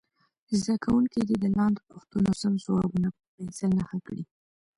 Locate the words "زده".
0.59-0.75